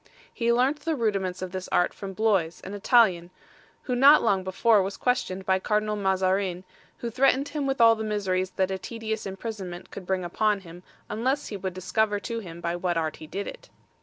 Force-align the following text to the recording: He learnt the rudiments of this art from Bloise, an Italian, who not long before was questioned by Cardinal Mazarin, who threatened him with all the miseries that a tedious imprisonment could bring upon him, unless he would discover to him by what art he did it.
He 0.33 0.51
learnt 0.51 0.79
the 0.79 0.95
rudiments 0.95 1.43
of 1.43 1.51
this 1.51 1.67
art 1.71 1.93
from 1.93 2.13
Bloise, 2.13 2.59
an 2.61 2.73
Italian, 2.73 3.29
who 3.83 3.95
not 3.95 4.23
long 4.23 4.43
before 4.43 4.81
was 4.81 4.97
questioned 4.97 5.45
by 5.45 5.59
Cardinal 5.59 5.95
Mazarin, 5.95 6.63
who 6.97 7.11
threatened 7.11 7.49
him 7.49 7.67
with 7.67 7.79
all 7.79 7.93
the 7.95 8.03
miseries 8.03 8.49
that 8.55 8.71
a 8.71 8.79
tedious 8.79 9.27
imprisonment 9.27 9.91
could 9.91 10.07
bring 10.07 10.23
upon 10.25 10.61
him, 10.61 10.81
unless 11.07 11.49
he 11.49 11.57
would 11.57 11.75
discover 11.75 12.19
to 12.19 12.39
him 12.39 12.61
by 12.61 12.75
what 12.75 12.97
art 12.97 13.17
he 13.17 13.27
did 13.27 13.45
it. 13.45 13.69